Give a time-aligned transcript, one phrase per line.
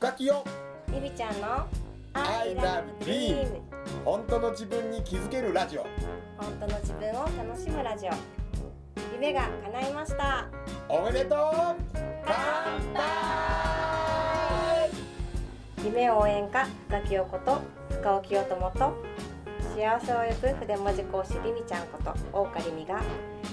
[0.00, 0.44] 深きよ。
[0.94, 1.66] ゆりちゃんの
[2.12, 3.60] I love dream
[4.04, 5.82] 本当の自分に気づけるラジオ。
[6.36, 8.10] 本当の自分を楽しむラジオ。
[9.14, 10.46] 夢が叶いました。
[10.88, 11.38] おめでとう。
[12.24, 12.34] 乾
[12.94, 13.08] 杯。
[15.84, 17.60] 夢応援歌深木陽子と
[17.90, 18.94] 深尾清友と
[19.74, 23.02] 幸せを呼ぶ筆文字講師りみちゃんこと大岡りみが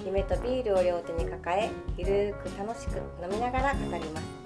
[0.05, 4.44] 夢とビールを両手に抱えゆるーく楽しく飲みながら語ります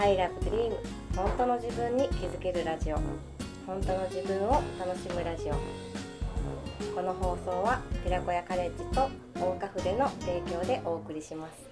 [0.00, 0.72] I love dream
[1.16, 2.96] 本当の自分に気づけるラジオ。
[3.66, 5.54] 本当の自分を楽しむラジオ。
[6.94, 11.68] この放送は寺子屋カレッジと大岡筆の提供でお送りします。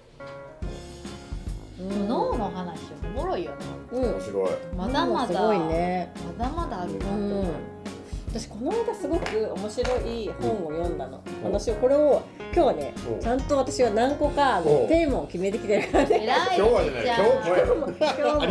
[1.79, 2.81] 脳の話
[3.15, 3.57] おもろいよね。
[3.93, 4.49] うん面白い。
[4.75, 6.11] まだまだすごいね。
[6.37, 7.13] まだまだあるなとう。
[7.13, 7.31] ん。
[7.31, 7.45] 思う、
[8.27, 12.21] 私この間すごく面白い本を読んだの、私これを
[12.53, 13.19] 今日はねうん。
[13.19, 16.27] ちゃんと私は何個かあのうんテーマを決めてきてるからね。
[16.57, 17.17] 今日はじゃないじゃあ。
[17.19, 18.43] 今日今日も今日も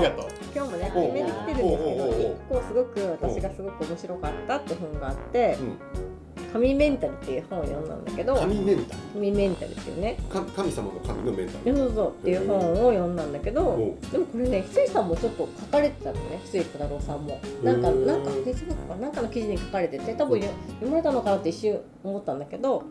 [0.54, 0.76] 今日も。
[0.78, 1.68] ね決めてきてるん。
[1.68, 5.58] ですけど一個すごく私がすごく面白かったって本があって。
[5.60, 5.78] うん
[6.52, 9.00] 「神メンタル」っていう本を読んだんだけど神メンタル？
[9.14, 10.16] 神メンタルっていうね。
[10.30, 11.76] か神様の神のメンタル？
[11.76, 12.08] そうそう。
[12.08, 19.08] っていう本を読んだんだけどでもこれね翡翠さんもちょっと書かれてたのね翡翠小太郎さんもなんかなんかフェイスブックかな？
[19.08, 22.84] んかの記事に書かれてて多分読読まれたのかなって一瞬思ったんだけど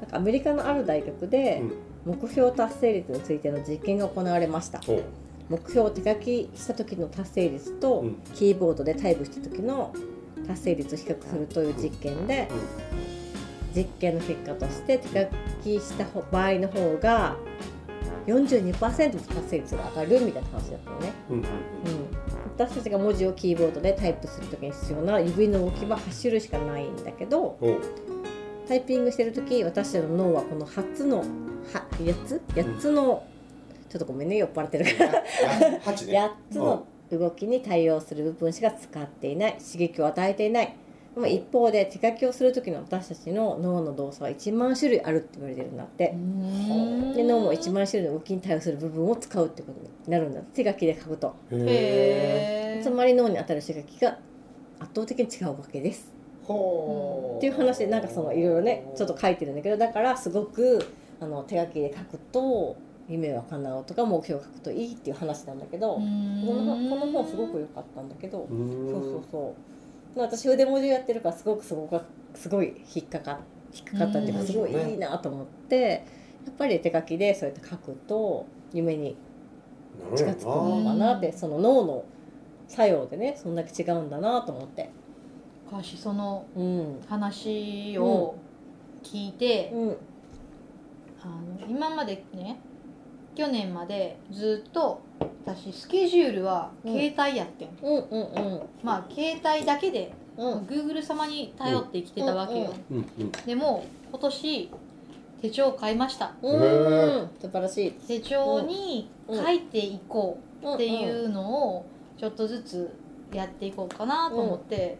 [0.00, 1.72] なんかアメリカのある大学でうん。
[2.02, 4.80] 目標達成率についての実験が行われました。
[5.50, 8.14] 目標を手書きした時の達成率と、うん。
[8.34, 9.92] キーボードでタイプした時の
[10.50, 12.48] 達成率を比較するという実験で、
[13.74, 15.28] 実験の結果として手書
[15.62, 17.36] きした場合の方が
[18.26, 21.48] 42%達成率が上がるみたいな話だったのね、うんうんうん、
[22.56, 27.58] 私たちが文字をキーボードでタイプする時に必要な指の動きは8種類しかないんだけど
[28.68, 31.24] タイピングしてる時私たちの脳はこの8つのは
[31.98, 33.24] 8つ？8つの、
[33.88, 35.12] ちょっとごめんね酔っ払ってるから。
[35.12, 35.22] や
[35.84, 36.18] 八ね。
[36.18, 36.86] 8つの
[37.18, 40.76] 動きに対応する部分しか使っていない刺激を与えていない。
[41.14, 46.12] でも一方で手書きをする時の私たちの脳の動作は1万種類あるって言われてるんだって。
[46.14, 47.14] う、ん。
[47.14, 51.34] で脳も1万種類の動きに対応する部分を使うってことになるんだ手書きで書くと。
[52.82, 54.18] つまり脳に当たる刺激が
[54.78, 56.12] 圧倒的に違うわけです。
[57.38, 60.84] っていう話でなんかそのいろいろねちょっと書いてるんだけどだからすごく
[61.20, 62.76] あの手書きで書くと
[63.10, 66.06] 夢は叶うとか目標を書くといいっていう話なんだけど、この
[66.64, 68.58] 本この本すごく良かったんだけど、そう
[69.02, 69.54] そうそ
[70.16, 70.20] う。
[70.20, 72.00] 私筆文字やってるからすごくすごく
[72.34, 73.40] すごい引っかか
[73.74, 74.46] 引っかかったっていうかうん。
[74.46, 76.04] すごいいいなと思って
[76.46, 79.16] やっぱり手書きでそうやって書くと夢に
[80.16, 82.04] 近づくのかなってその脳の
[82.68, 84.90] 作用でねそんだけ違うんだなと思って。
[85.66, 87.00] 昔そのうん。
[87.08, 88.36] 話を
[89.02, 89.96] 聞いて、うん。
[91.22, 92.58] あの今までね
[93.34, 95.00] 去年までずっと
[95.44, 98.04] 私スケジュールは携帯やってん、うん。
[98.10, 100.58] うんうんまあ携帯だけで、うん。
[100.62, 102.96] Google 様に頼って生きてたわけよ、うん。
[102.96, 103.10] うん。
[103.18, 103.32] うん。
[103.46, 104.70] でも今年
[105.40, 106.32] 手帳を買いました。
[106.42, 107.30] うん。
[107.40, 107.92] 素晴らしい。
[107.92, 111.86] 手帳に書いていこうっていうのを
[112.18, 112.94] ちょっとずつ
[113.32, 114.98] やっていこうかなと思って、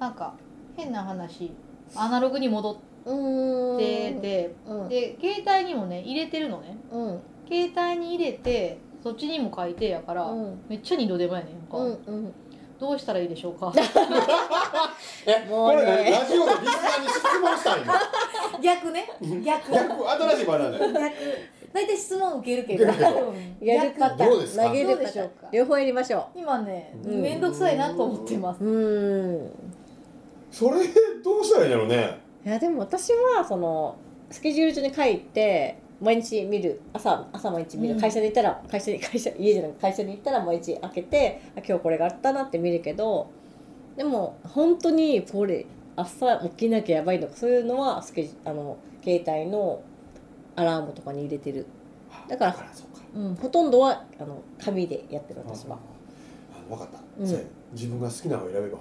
[0.00, 0.34] なんか
[0.76, 1.52] 変な話
[1.94, 3.78] アナログに戻っうん。
[3.78, 4.88] てて、うん。
[4.88, 6.76] で携帯にもね入れてるのね。
[6.90, 10.60] うん携帯に入れてそっちにも書いてやから、うん。
[10.68, 12.32] めっちゃ二度手間やねんか、うんうん。
[12.78, 13.72] どうしたらいいでしょうか？
[15.26, 15.74] えもうね。
[15.76, 17.92] これ何ラジオのリスナーに質問したいの？
[18.62, 19.08] 逆ね。
[19.44, 19.72] 逆。
[19.72, 20.92] 逆新しいバナナ逆。
[21.72, 22.84] 大体質問受けるけど。
[22.90, 23.26] 受けるけど。
[23.30, 24.64] うんやるパターンどうですか？
[24.64, 25.48] 投げるでしょうか？
[25.52, 29.50] 両方やりましょ今ねうん面倒くさいなと思ってます、ううん。
[30.50, 30.76] それ
[31.22, 32.18] どうしたらいいんだろうね。
[32.46, 33.96] いやでも私はその
[34.30, 36.80] スケジュール帳に書いて毎日見る。
[36.92, 38.00] 朝朝毎日見る、うん。
[38.00, 43.28] 会社に行ったら会社に 会社家じゃなくて会社に行ったら毎日開けてあ今日これがあったなって見るけど
[43.96, 45.66] でも本当にこれ
[45.96, 49.80] 朝起きなきゃやばいとかそういうのはスケジあの携帯の
[50.54, 51.66] アラームとかに入れてる、
[52.28, 57.26] だからそうん、ほとんどはあの紙でやってる私は、あ分かった、うん。
[57.26, 58.78] そうや自分が好きなのを選べば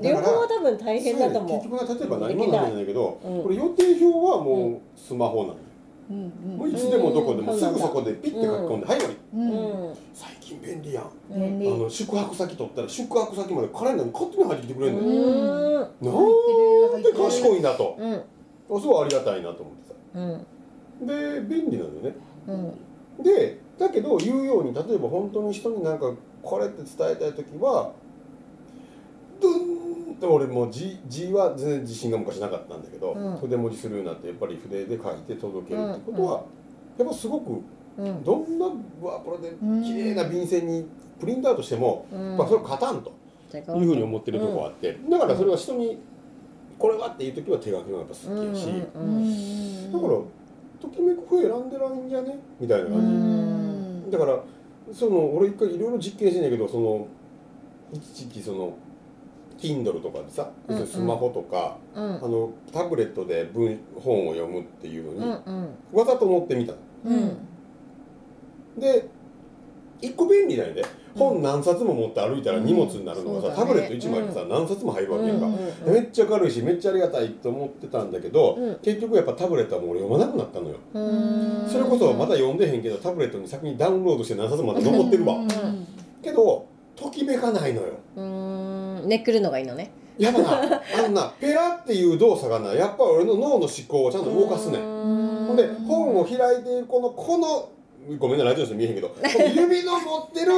[0.00, 1.58] 両方は多分大変だと思う。
[1.58, 3.42] 結局は例えば何もないんだけど、うん。
[3.42, 5.60] これ予定表はもうスマホなのよ、
[6.10, 7.58] うんもういつでもどこでもうん。
[7.58, 9.18] すぐそこでピッて書き込んで、はい終わり
[10.14, 11.04] 最近便利やん。
[11.04, 16.92] あの宿泊先取ったら宿泊先までカレンダーに勝手に入ってきてくれるのよ、うん。
[16.92, 18.80] なんで賢いんだと、うん。
[18.80, 19.94] すごいありがたいなと思ってさ。
[20.14, 21.06] うん。
[21.06, 22.14] で便利なのよね。
[22.46, 23.22] うん。
[23.22, 27.92] でだけど言うように例えば本当に人になんかこれって伝えたい時は
[29.40, 33.36] ドンと俺も字字は全然自信が昔なかったんだけど、うん。
[33.36, 36.44] 筆文字するようになってやっぱり筆で書いて届けるってことは、
[36.98, 37.62] やっぱすごく
[37.98, 38.24] うん。
[38.24, 38.66] どんな
[39.00, 39.50] ワープロで
[39.84, 40.86] 綺麗な便箋に
[41.20, 42.36] プリントアウトしても、うん。
[42.36, 43.12] まあ、それ勝たんと
[43.56, 45.98] いうふうに思ってるとこあって、だからそれは人に
[46.78, 49.02] これはっていう時は手書きのがやっぱ好きやし、うん。
[49.02, 49.92] うん。
[49.92, 50.10] だから
[50.80, 52.38] ときめく風選んでらんじゃね？
[52.60, 54.10] みたいなう感じ、ん。
[54.10, 54.38] だから
[54.92, 57.08] その俺一回いろいろ実験してんだけどその
[57.92, 58.76] 一時期その
[59.58, 65.54] Kindle とかでさ、うんうんスマホとかうんあのタブレットで文本を読むっていうのに、うん
[65.92, 65.98] うん。
[65.98, 66.78] わざと持ってみたの。
[67.06, 67.36] うん。
[68.78, 69.08] で
[70.00, 70.84] 一個便利なんやで
[71.16, 75.46] 本何冊も持って歩いたら荷物になるのがさ、タブレット1枚でさ、何冊も入るわけやんか、
[75.86, 78.74] めっちゃ軽いしめっちゃありがたいと思ってたんだけど、うん。
[78.76, 80.76] 結局やっぱタブレットはもう俺読まなくなったのよ。
[80.94, 81.68] うん。
[81.68, 85.48] それこそまだ読んでへんけどタブレットに先にダウンロードして何冊もまだ残ってるわ、うん。
[86.22, 86.66] けど
[86.96, 87.88] ときめかないのよ。
[88.16, 89.90] うーんめくるのがいいのね。
[90.18, 94.82] やっぱなあんなペラっていう動作がなやっぱ俺の脳の思考をちゃんと動かすねん。
[95.46, 97.70] ほんで本を開いているこのこの
[98.16, 99.08] ごめんなラジオで見えへんけど。
[99.12, 100.52] この指の持ってる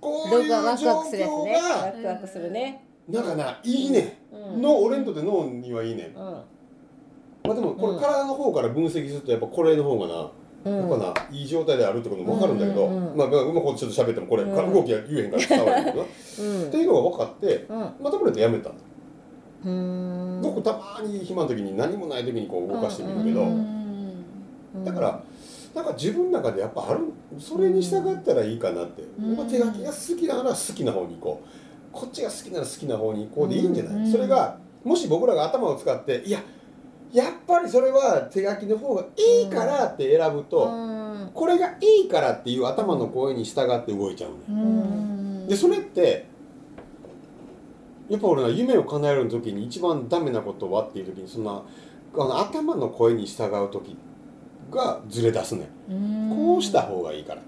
[0.00, 1.54] こういう状ワクするやつ況ね。
[1.54, 2.84] ワがクワクするね。
[3.08, 4.18] なんかないいね。
[4.32, 4.58] うん。
[4.60, 6.04] んの俺にとって脳にはいいね。
[6.04, 6.14] んうん。
[6.14, 6.42] ま
[7.50, 7.96] あでもこうん。
[7.96, 10.30] れ体の方から分析するとやっぱこれの方がな
[10.64, 10.76] うん。
[10.78, 14.72] やっぱないい状態であるってことも分かるんだけど、うんうんうんまあ、まあ、うまくちょっと喋ってもこれ、うん。
[14.72, 16.04] 動きが言えへんから伝わるけどな、
[16.40, 16.68] うん。
[16.68, 18.70] っていうのが分かって、うんまあ、タブレットやめた、
[20.42, 24.84] 僕たまに暇な時に何もない時にこう動かしてみるけど、うん。
[24.84, 25.20] だから
[25.76, 27.00] なんか自分の中でやっぱある
[27.38, 29.36] それに従ったらいいかなって、うん。
[29.36, 31.48] まあ、手書きが好きなら好きな方に行こう。
[31.92, 34.10] こっちが好きなら好きな方に行こうでいいんじゃない、うん。
[34.10, 36.40] それがもし僕らが頭を使っていや
[37.12, 41.30] やっぱりそれは手書きの方がいいからって選ぶと、うん。
[41.34, 45.46] これがいいからっていう頭の声に従って動いちゃうね、うん。
[45.46, 46.26] でそれって
[48.08, 51.62] やっぱ俺な夢を叶える時に一番ダメなことはっていう時にそんな
[52.14, 53.98] あの頭の声に従う時
[54.70, 55.68] がずれ出すね
[56.34, 57.42] こうした方がいいから。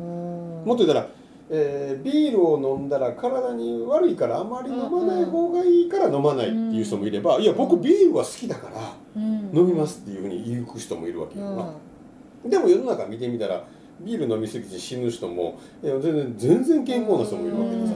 [0.00, 0.62] うん。
[0.64, 1.08] もっと言ったら、
[1.50, 11.72] えービールを飲んだら体に悪いからあまり飲まない方がいいから飲まないっていう人もいれば、いや僕ビールは好きだから飲みますっていうふうに言う人もいるわけよな、
[12.48, 13.64] でも世の中見てみたら
[14.00, 17.92] ビール飲みすぎて死ぬ人もいや全然全然健康な人もいるわけでさ、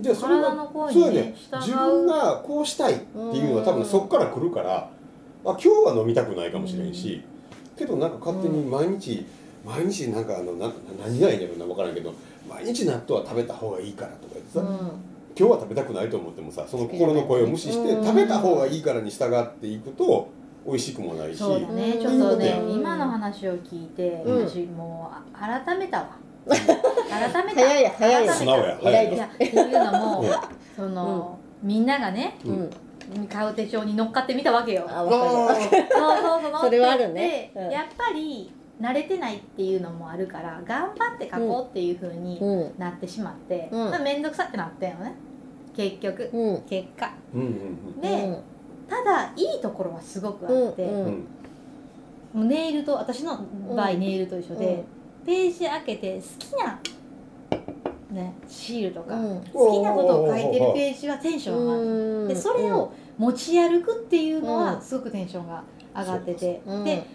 [0.00, 1.34] じゃあそれはそうやね。
[1.60, 4.90] 自分がこうしたいっていうのは多分そこから来るからあ
[5.44, 7.24] 今日は飲みたくないかもしれんし、
[7.76, 9.26] けどなんか勝手に毎日、
[9.64, 10.72] 毎日なんかあのな
[11.02, 12.14] 何がいいんやろな分からんけど
[12.48, 14.60] 毎日納豆は食べた方がいいからとか言ってさ、
[15.36, 18.04] 今日は食べたくないと思ってもさその心の声を無視してうん。
[18.04, 20.28] 食べた方がいいからに従っていくと
[20.66, 21.92] 美味しくもないしそうだね。
[21.92, 22.00] うん。
[22.00, 22.74] ちょっとねうん。
[22.74, 24.48] 今の話を聞いてうん。
[24.48, 26.16] 私もうあ改めたわ。
[26.46, 27.60] 改めた。
[27.60, 28.32] 早いや早いや。
[28.32, 28.78] 素直や。
[28.82, 30.28] 偉いやっていうのもうん。
[30.76, 32.70] そのみんながねうん
[33.30, 34.86] 買う手帳に乗っかってみたわけよ。
[34.88, 35.60] あわかる。
[35.60, 35.80] そう
[36.20, 36.60] そうそう。
[36.60, 37.52] それはあるね。
[37.54, 37.68] うん。
[37.68, 42.74] でやっぱり慣れてないっていうのもあるから頑張って書こうっていうふうにうん。
[42.78, 43.90] なってしまって、うん。
[43.90, 45.14] まあ、面倒くさってなったよね。
[45.76, 46.30] 結局。
[46.32, 46.62] うん。
[46.62, 47.12] 結果。
[47.34, 48.42] うんうんで、
[48.88, 51.26] ただいいところはすごくあって、うん
[52.34, 52.48] うん。
[52.48, 53.36] ネイルと私の
[53.74, 54.00] 場合うん。
[54.00, 54.84] ネイルと一緒で、
[55.24, 56.78] ページ開けて好きな、
[58.14, 59.40] ね、シールとか、うん。
[59.52, 62.28] 好きなことを書いてるページはテンション上がる、うん。
[62.28, 64.64] でそれを持ち歩くっていうのうん。
[64.64, 65.62] はすごくテンションが
[65.94, 66.84] 上がってて、うん。
[66.84, 67.06] で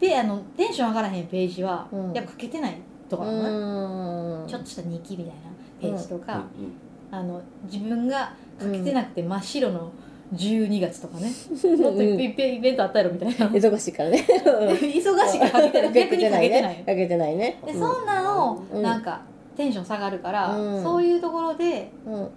[0.00, 2.12] であのテンション上がらへんページは、うん。
[2.12, 2.76] やっぱ書けてない
[3.08, 5.40] とかちょっとした日記みたいな
[5.80, 7.16] ページとか、うん。
[7.16, 9.92] あの自分が書けてなくて真っ白の
[10.34, 11.32] 12月とかね、
[11.82, 13.48] もっといっぱいいっぱいイベントあったやろみたいな。
[13.48, 14.26] 忙しいからね。
[14.28, 16.84] 忙しいから 逆に書けてない。
[16.86, 17.58] けてないね。
[17.64, 18.82] でそんなのうん。
[18.82, 19.22] なんか
[19.58, 20.82] テンション下がるから、うん。
[20.82, 22.28] そういうところでうん。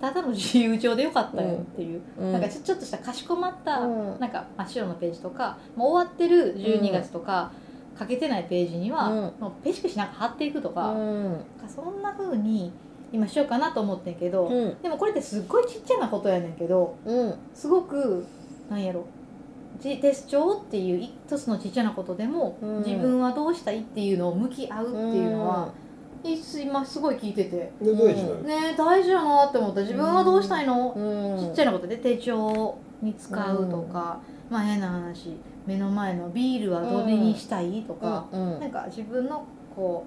[0.00, 2.32] ただの自由帳でよかったよっていう、うん。
[2.32, 4.20] なんかちょっとしたかしこまった、うん。
[4.20, 7.50] なんか真っ白のページとかもう終わってる12月とか、
[7.98, 9.14] 書けてないページには、うん。
[9.40, 10.94] もうペシペシなんか貼っていくとか,、
[11.60, 12.72] かそんな風に
[13.12, 14.76] 今しようかなと思ってんけど、うん。
[14.80, 17.34] でもこれってすっごいちっちゃなことやねんけどうん。
[17.52, 18.24] すごく
[18.70, 19.04] なんやろ
[19.80, 22.78] じ手帳っていう一つのちっちゃなことでも、うん。
[22.78, 25.72] 自分はどうしたいっていうのを向き合うっていうのは、
[26.22, 27.72] いつ今すごい聞いてて。
[27.80, 29.80] で大事だよねえ大事やなって思った。
[29.80, 31.38] 自分はどうしたいの、うん。
[31.38, 35.36] ちっちゃなことで手帳に使うとか、まあ変な話。
[35.66, 40.04] 目の前のビールはどれにしたいとか、うんなんか自分のこ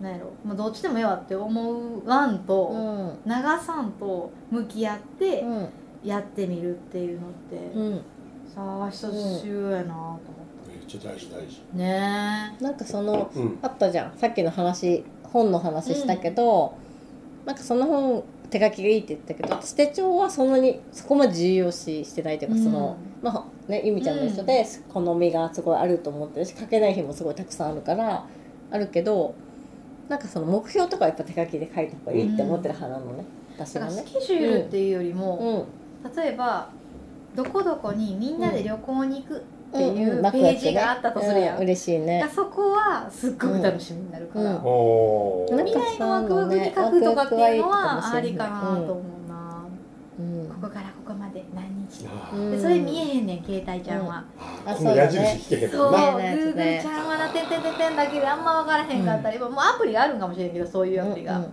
[0.00, 3.30] うなんやろ、まあ、どっちでもええわって思うわんと、うん。
[3.30, 5.68] 長さんと向き合ってうん。
[6.02, 7.96] やってみるっていうのって、うん。
[8.52, 10.18] さあ一つ重要やなと思っ
[10.66, 11.60] めっちゃ大事大事。
[11.60, 13.58] たねなんかそのうん。
[13.62, 14.16] あったじゃん。
[14.16, 16.74] さっきの話本の話したけど、
[17.46, 28.26] なんかその本手書きがいいって言ったけど私手帳はそんなにそこまで重要視してないというか、そのまあねゆみちゃんの一緒で好みがすごいあると思ってるし書けない日もすごいたくさんあるから
[28.72, 29.34] あるけど
[30.08, 35.66] なんかその目標とかはやっぱ手書きで書いた方がいいって思ってる派なのね、私だかはねらスケジュールっていうよりも、
[36.04, 36.16] うん。
[36.16, 36.70] 例えば
[37.36, 42.22] どこどこにみんなで旅行に行くってうんいううんページがあったとするやん、うん嬉しいね。
[42.24, 44.60] あそこはすっごく楽しみになるから、うん。
[44.64, 45.56] おー。
[45.56, 49.64] なんか未来のワクワクに書くとかっていうのはありかなと思うな、
[50.18, 50.48] うん。
[50.48, 52.50] ここからここまで何日あうん。
[52.50, 61.52] でそれ見えへんねん携帯ちゃんは、ーこの矢印引けへんそう、Google ちゃんはなてんてんてんてんだけであんま分からへんかったり、もうアプリがあるんかもしれんけどそういうアプリが、うんうん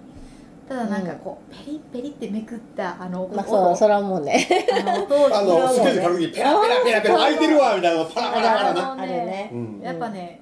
[0.68, 4.48] ただなんかこうペリペリってめくったあのまあ音そうそれはもうね。
[5.34, 9.50] あのスケジュール書く時ペラペラペラペラ空いてるわみたいなのパラパラパラなあのあるね。
[9.54, 9.80] うん。
[9.82, 10.42] やっぱね、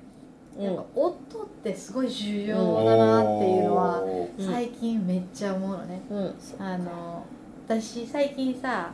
[0.95, 4.03] 音ってすごい重要だなっていうのは
[4.39, 6.35] 最近めっちゃ思うのね、うん。
[6.59, 7.25] あの
[7.67, 8.91] 私最近さ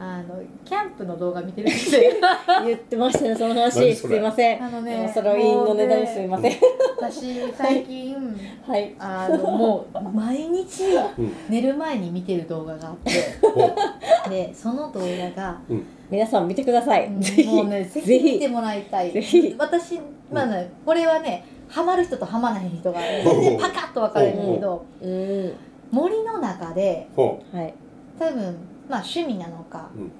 [0.00, 2.02] あのキャンプの動画見てるんですよ
[2.64, 3.96] 言ってましたねその話。
[3.96, 4.62] すいません。
[4.62, 6.52] あのねそれをインドネタにすいません。
[6.96, 8.16] 私最近
[8.64, 8.94] はい。
[8.98, 10.84] あのもう毎日
[11.18, 11.32] うん。
[11.48, 13.10] 寝る前に見てる動画があって。
[14.26, 14.30] お。
[14.30, 15.58] でその動画が
[16.08, 17.10] 皆さん見てください。
[17.10, 19.10] もうねぜぜひひ見てもらいたい。
[19.10, 19.56] ぜひ。
[19.58, 19.98] 私
[20.32, 25.52] まあねこれはねハマる人とハマらへん人が全然パカッと分かれるんだけどうん。
[25.90, 27.74] 森の中でほはい。
[28.16, 28.56] 多分
[28.88, 30.10] まあ趣味なのかうん。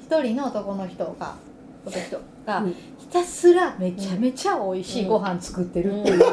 [0.00, 1.36] 一人の男の人が
[1.84, 2.72] 男の人がうん。
[2.72, 6.22] ひたすらめちゃめちゃ美味しいご飯作ってるっていう。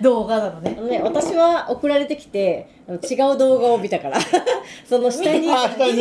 [0.00, 0.74] 動画なのね。
[0.74, 4.18] ね、私は送られてきて違う動画を見たから。
[4.86, 5.46] その下に見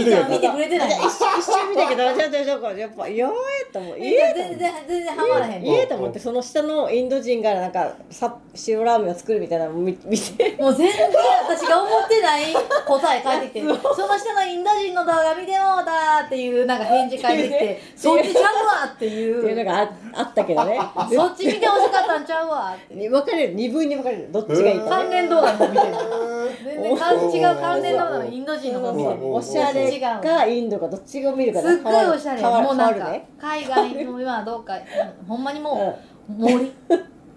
[0.04, 0.90] てくれてない。
[1.00, 3.38] 一瞬見たけどちょちょっとやっぱやばい
[3.72, 4.00] と思う。
[4.00, 5.66] いや全ええと思って然全然ハマらへん。
[5.66, 8.36] ええと思ってその下のインド人がなんかさ
[8.68, 10.56] 塩ラーメンを作るみたいなのを見見て。
[10.60, 11.10] もう全然
[11.48, 12.54] 私が思ってない
[12.86, 20.80] 答え返ってきてその下のインド人の動画見てもうたっていうなんか返事返ってきてそっちちゃうわっていっていうのうがああったけどね。
[21.14, 23.10] そっち見てほしかったんちゃうわって。
[23.10, 23.54] 分かれる。
[23.54, 24.32] 二分に分かれる。
[24.32, 25.94] どっちがいいか関連動画の方見てる。
[25.94, 32.42] う全然関違う関連動画のインド人の方見てるうんおしゃれかインドかどっちが見るかすっごいおしゃれ。
[32.42, 34.78] 変わるもうなんか 海外の今どうかう
[35.24, 35.98] んほんまにも
[36.30, 36.72] う森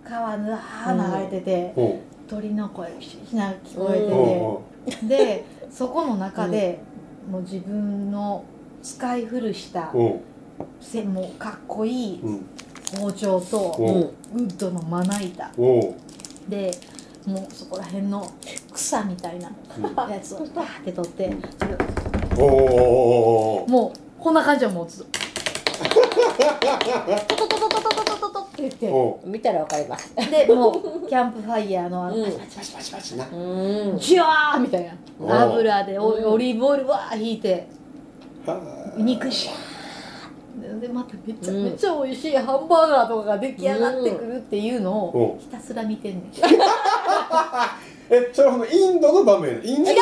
[0.04, 4.14] 川ぬわー流れててほ鳥の声ひな聞こえうて。
[4.14, 4.62] ほ
[5.00, 6.78] てでそこの中で
[7.30, 8.44] もう自分の
[8.82, 9.92] 使い古した
[10.80, 12.20] せもうかっこいい
[13.00, 13.74] 包丁と
[14.32, 15.48] ウッドのまな板。
[15.56, 15.92] ほ
[16.48, 16.70] で
[17.26, 18.26] もうそこら辺の
[18.72, 21.36] 草みたいなうやつをバーって取って
[22.38, 25.02] おおもうこんな感じはもうず。
[25.02, 25.06] っ
[27.26, 28.88] とトトトトトトトトトって言って。
[28.88, 30.14] お見たら分かります。
[30.14, 32.24] でもうキャンプファイヤーのあのうん。
[32.24, 33.26] パチパチパチパチな。
[33.28, 33.98] うん。
[33.98, 34.90] ジュワーみたい
[35.20, 36.24] おな油でオうん。
[36.32, 37.68] オリーブオイルわー引いて。
[38.46, 41.64] は肉シャーでまためっちゃうん。
[41.64, 45.38] めっちゃ美味しいハンバーガーとかが出来上がってくるっていうのをうん。
[45.40, 46.22] ひたすら見てんねん
[48.08, 49.60] えそれはインドの場面？
[49.64, 49.96] インドで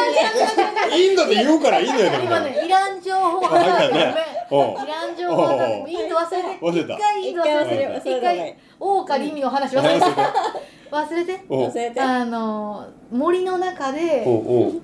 [0.95, 4.15] インドで言うからいいのよ今ねいらん情報があ入ったね。
[4.51, 4.85] ごめんおう。
[4.85, 6.49] いらん情報がインド忘れて。
[6.61, 6.95] 忘れた。
[6.95, 10.05] 一回インド忘れて一回忘れ一回大川リミの話忘れて
[10.91, 11.41] 忘れて。
[11.49, 11.69] おう。
[11.69, 12.01] 忘れて。
[12.01, 14.83] あの森の中おでうおう。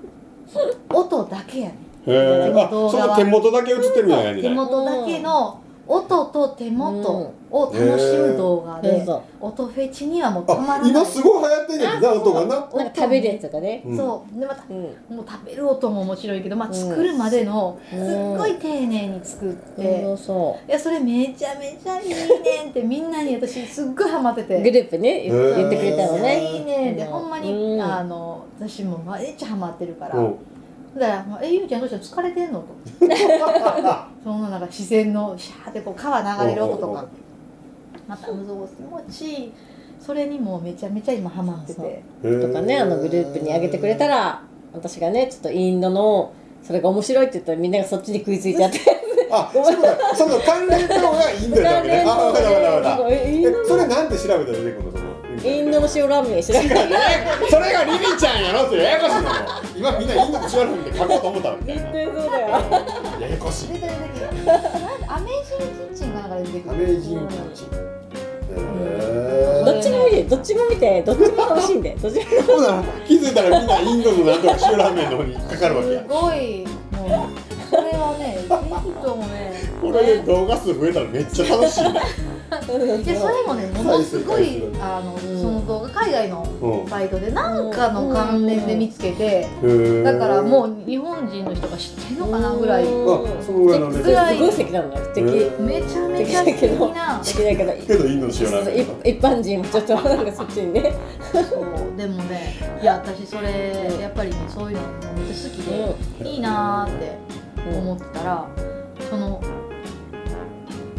[0.92, 1.76] 音だけやねん。
[2.11, 5.61] へえあその手元だけ映ってるんやねみ手たいな元だけの
[5.92, 9.04] 音と手元を楽しむ動画で
[9.40, 10.90] 音フェチにはもうたまらない。
[10.90, 12.47] あ今すごい流行ってんねんてな音がな。
[12.47, 13.82] なんか食べるやつとかね。
[13.85, 13.97] うん。
[13.97, 14.38] そう。
[14.38, 17.99] でまたうんもう食べる音も面白いけど、まあ、うん作るまでのすう。
[17.99, 24.61] んっごい丁寧に作って、そうそいやそれめちゃめちゃいいねんってみんなに私すっごいハマってて。
[24.61, 26.52] うグループね言ってくれたのね。
[26.56, 27.09] いいねんでうん。
[27.09, 27.82] ほんまに、うん。
[27.82, 30.35] あの私もめっちゃハマってるから、うん
[30.99, 32.66] だから「えゆうちゃんどうした疲れてんの?」と。
[34.25, 37.04] そんななんか自然のシャーってこう川流れる音とか。
[38.06, 39.52] またむず気持ちいい
[40.00, 42.02] それにもめちゃめちゃ今ハマってて。
[42.23, 44.42] ととかねあのグループにあげてくれたら
[44.73, 46.32] 私がねちょっとインドの
[46.62, 48.78] それが面白いって言ったらみんながそっちに食いついちゃって。
[49.32, 55.10] あそういうことその関連動画がインドだわけねあ分かった分かった分かったそれなんて調べたら出てくるのその
[55.42, 56.90] インドの塩ラーメン調べたら
[57.49, 59.28] それがリリちゃんやろってややこしいのも
[59.75, 62.49] 今みんなインドの塩ラーメンって書こうと思ったみたいな絶対そうだよ。
[63.20, 63.68] ややこしい。
[63.68, 66.75] アメージングキッチンかなんかで出てくる。
[66.75, 67.66] アメージングキッチン。
[68.50, 71.02] へどっちも見てどっちも見て。
[71.02, 71.94] どっちも楽しんで。
[71.94, 72.23] どっちも
[73.06, 76.02] 気づいたらみんなインドのなんとか塩ラーメンの方にかかるわけや。
[76.02, 76.66] すごい。
[76.92, 77.30] もう
[77.70, 79.52] それはねぜひともね。
[79.80, 82.00] これで動画数増えたらめっちゃ楽しいね
[82.78, 85.40] でそれもねものすごいあのうん。
[85.40, 86.88] その動画海外のうん。
[86.88, 89.48] サイトでなんかの関連で見つけて
[90.04, 92.84] だからもう日本人の人が知ってんのかなぐらい。
[92.84, 94.72] あそのぐらいなんですぐらいすごい素敵。
[94.72, 95.26] なのね素敵。
[95.62, 96.94] めちゃめちゃ素敵。
[96.94, 97.86] な素敵だけど。
[97.86, 100.94] けどインドの塩なんだ一一般人もちょっとなんかそっちにね。
[101.32, 104.82] そうでもねいや私それやっぱりねそういうの
[105.14, 107.18] めっちゃ好きで、いいなーって
[107.76, 108.48] 思ってたら
[109.08, 109.42] その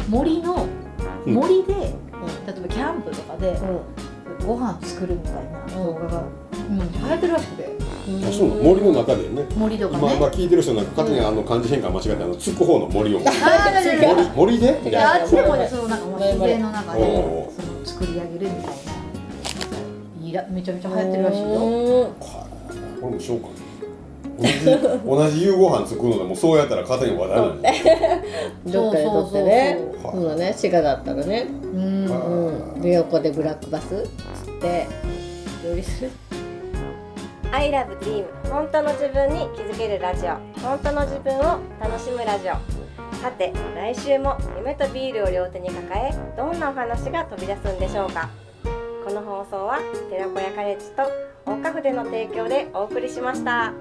[0.08, 0.81] 森のうん
[1.26, 6.24] 森で、例えばキャンプとかでうご飯作るみたいな動画が
[6.68, 7.82] 今流行ってるらしくて。
[8.10, 8.62] んあそう。
[8.62, 9.46] 森の中でね。
[9.56, 10.02] 森とかね。
[10.02, 13.20] 今今聞いてる人なんか勝手にあの漢字変換間違ってあのつく方の森を。
[13.20, 13.30] 森
[14.34, 14.80] 森で？
[14.84, 15.14] みたいな。
[15.14, 18.72] あっちでもねそのなんかもう自然の中でその作り上げるみたいな。
[20.20, 21.46] いいらめちゃめちゃ流行ってるらしいよ。
[21.46, 22.12] はい
[23.00, 23.54] これもしようかな
[24.42, 24.48] 同
[25.28, 27.70] じ同じ夕ご飯作るのでもそうやったら勝手に話題なんで
[28.66, 29.78] どっかで撮ってね。
[30.02, 30.52] そうだね。
[30.56, 31.46] 滋賀だったらね。
[31.74, 32.16] うんあ
[32.74, 32.80] うん。
[32.80, 33.88] で横でブラックバス。
[33.88, 34.86] つって。
[35.64, 36.10] 料理する。
[37.52, 40.30] I love dream 本当の自分に気づけるラジオ。
[40.60, 42.52] 本当の自分を楽しむラジオ。
[43.22, 48.28] さて来週も夢とビールを両手に抱えどんなお話が飛び出すんでしょうか。
[49.04, 49.78] この放送は
[50.10, 51.02] 寺子屋カレッジと
[51.44, 53.72] 大花筆の提供でお送りしました。